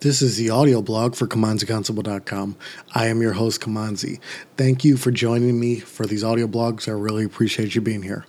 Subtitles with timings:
[0.00, 2.56] This is the audio blog for KimanziConstable.com.
[2.94, 4.18] I am your host, Kimanzi.
[4.56, 6.88] Thank you for joining me for these audio blogs.
[6.88, 8.24] I really appreciate you being here.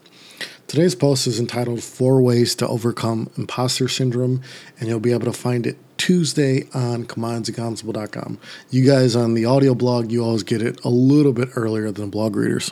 [0.68, 4.42] Today's post is entitled Four Ways to Overcome Imposter Syndrome,
[4.82, 8.38] and you'll be able to find it Tuesday on KimanziConstable.com.
[8.70, 12.10] You guys on the audio blog, you always get it a little bit earlier than
[12.10, 12.70] blog readers.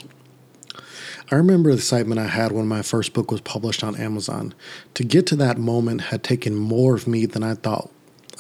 [1.31, 4.54] I remember the excitement I had when my first book was published on Amazon.
[4.95, 7.91] To get to that moment had taken more of me than I thought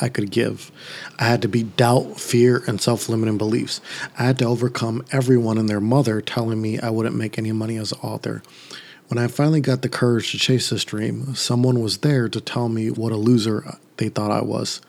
[0.01, 0.71] I could give.
[1.17, 3.81] I had to beat doubt, fear, and self limiting beliefs.
[4.17, 7.77] I had to overcome everyone and their mother telling me I wouldn't make any money
[7.77, 8.41] as an author.
[9.09, 12.69] When I finally got the courage to chase this dream, someone was there to tell
[12.69, 14.81] me what a loser they thought I was.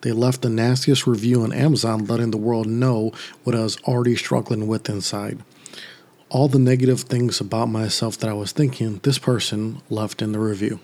[0.00, 3.12] They left the nastiest review on Amazon letting the world know
[3.44, 5.44] what I was already struggling with inside.
[6.28, 10.40] All the negative things about myself that I was thinking, this person left in the
[10.40, 10.80] review.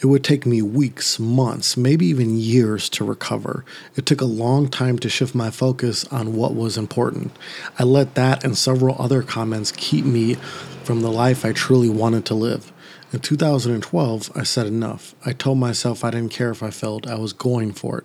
[0.00, 3.64] It would take me weeks, months, maybe even years to recover.
[3.96, 7.32] It took a long time to shift my focus on what was important.
[7.78, 10.34] I let that and several other comments keep me
[10.82, 12.72] from the life I truly wanted to live.
[13.12, 15.14] In 2012, I said enough.
[15.24, 18.04] I told myself I didn't care if I failed, I was going for it.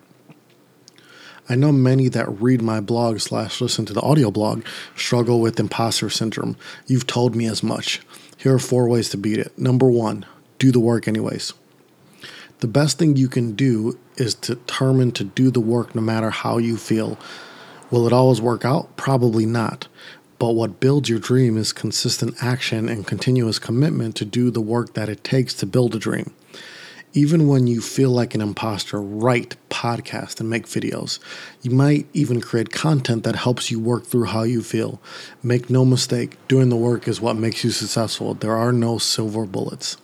[1.52, 4.64] I know many that read my blog slash listen to the audio blog
[4.96, 6.56] struggle with imposter syndrome.
[6.86, 8.02] You've told me as much.
[8.38, 9.58] Here are four ways to beat it.
[9.58, 10.28] Number one,
[10.60, 11.54] do the work anyways.
[12.60, 16.58] The best thing you can do is determine to do the work no matter how
[16.58, 17.18] you feel.
[17.90, 18.98] Will it always work out?
[18.98, 19.88] Probably not.
[20.40, 24.94] But what builds your dream is consistent action and continuous commitment to do the work
[24.96, 26.34] that it takes to build a dream.
[27.14, 31.18] Even when you feel like an imposter, write, podcast, and make videos.
[31.62, 35.02] You might even create content that helps you work through how you feel.
[35.42, 38.34] Make no mistake, doing the work is what makes you successful.
[38.34, 39.96] There are no silver bullets.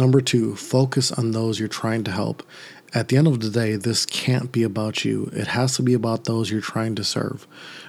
[0.00, 2.42] Number two, focus on those you're trying to help.
[2.94, 5.28] At the end of the day, this can't be about you.
[5.34, 7.46] It has to be about those you're trying to serve.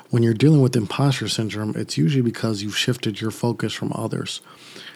[0.09, 4.41] When you're dealing with imposter syndrome, it's usually because you've shifted your focus from others.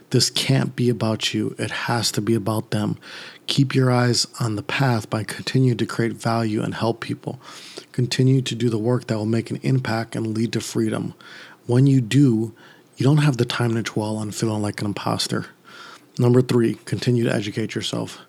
[0.10, 1.56] This can't be about you.
[1.58, 2.98] It has to be about them.
[3.48, 7.40] Keep your eyes on the path by continuing to create value and help people.
[7.94, 11.14] Continue to do the work that will make an impact and lead to freedom.
[11.66, 12.54] When you do,
[12.98, 15.46] you don't have the time to dwell on feeling like an imposter.
[16.18, 18.20] Number three, continue to educate yourself.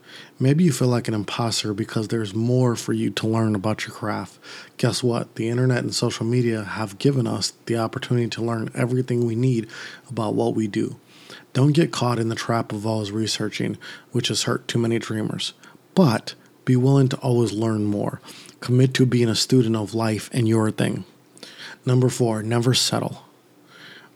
[0.41, 3.95] Maybe you feel like an imposter because there's more for you to learn about your
[3.95, 4.41] craft.
[4.77, 5.37] Guess what?
[5.37, 9.69] The internet and social media have given us the opportunity to learn everything we need
[10.11, 10.97] about what we do.
[11.53, 13.79] Don't get caught in the trap of always researching,
[14.11, 15.53] which has hurt too many dreamers.
[15.95, 18.21] But be willing to always learn more.
[18.61, 21.05] Commit to being a student of life and your thing.
[21.85, 23.25] Number four, never settle.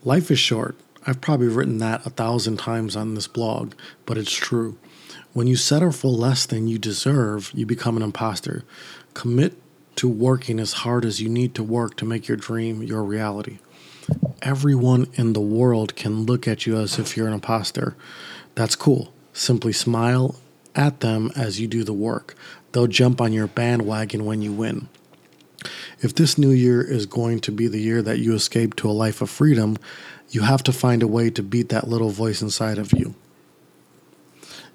[0.03, 0.75] Life is short.
[1.05, 3.73] I've probably written that a thousand times on this blog,
[4.05, 4.77] but it's true.
[5.33, 8.63] When you settle for less than you deserve, you become an imposter.
[9.13, 9.57] Commit
[9.95, 13.59] to working as hard as you need to work to make your dream your reality.
[14.41, 17.95] Everyone in the world can look at you as if you're an imposter.
[18.55, 19.13] That's cool.
[19.33, 20.35] Simply smile
[20.75, 22.35] at them as you do the work.
[22.71, 24.87] They'll jump on your bandwagon when you win.
[26.01, 28.91] If this new year is going to be the year that you escape to a
[28.91, 29.77] life of freedom,
[30.31, 33.13] you have to find a way to beat that little voice inside of you.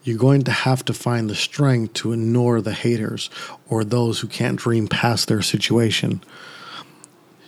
[0.05, 3.29] You're going to have to find the strength to ignore the haters
[3.69, 6.23] or those who can't dream past their situation.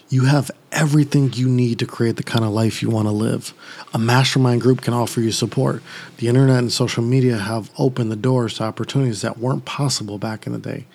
[0.08, 3.54] You have everything you need to create the kind of life you want to live.
[3.94, 5.84] A mastermind group can offer you support.
[6.16, 10.44] The internet and social media have opened the doors to opportunities that weren't possible back
[10.44, 10.86] in the day.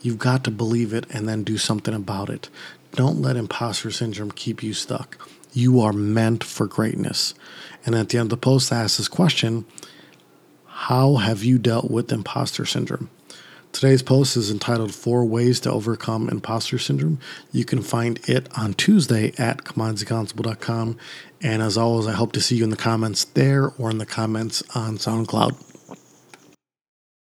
[0.00, 2.48] You've got to believe it and then do something about it.
[2.92, 5.28] Don't let imposter syndrome keep you stuck.
[5.52, 7.34] You are meant for greatness.
[7.84, 9.64] And at the end of the post, I ask this question
[10.66, 13.10] How have you dealt with imposter syndrome?
[13.72, 17.20] Today's post is entitled Four Ways to Overcome Imposter Syndrome.
[17.52, 20.96] You can find it on Tuesday at KimanziConstable.com.
[21.42, 24.06] And as always, I hope to see you in the comments there or in the
[24.06, 25.67] comments on SoundCloud.